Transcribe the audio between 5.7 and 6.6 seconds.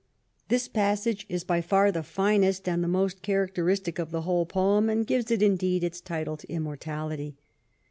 its title to